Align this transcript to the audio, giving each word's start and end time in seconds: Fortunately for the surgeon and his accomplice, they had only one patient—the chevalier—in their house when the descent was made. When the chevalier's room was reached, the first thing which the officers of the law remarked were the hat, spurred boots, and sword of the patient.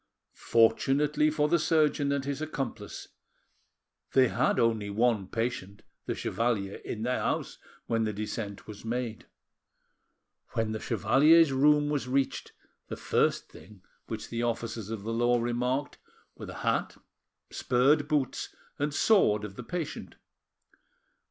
Fortunately 0.33 1.29
for 1.29 1.47
the 1.47 1.59
surgeon 1.59 2.11
and 2.11 2.25
his 2.25 2.41
accomplice, 2.41 3.09
they 4.13 4.29
had 4.29 4.59
only 4.59 4.89
one 4.89 5.27
patient—the 5.27 6.15
chevalier—in 6.15 7.03
their 7.03 7.19
house 7.19 7.59
when 7.85 8.03
the 8.03 8.11
descent 8.11 8.65
was 8.65 8.83
made. 8.83 9.27
When 10.53 10.71
the 10.71 10.79
chevalier's 10.79 11.51
room 11.51 11.89
was 11.89 12.07
reached, 12.07 12.51
the 12.87 12.97
first 12.97 13.47
thing 13.51 13.83
which 14.07 14.29
the 14.29 14.41
officers 14.41 14.89
of 14.89 15.03
the 15.03 15.13
law 15.13 15.39
remarked 15.39 15.99
were 16.35 16.47
the 16.47 16.55
hat, 16.65 16.97
spurred 17.51 18.07
boots, 18.07 18.55
and 18.79 18.95
sword 18.95 19.43
of 19.45 19.55
the 19.55 19.61
patient. 19.63 20.15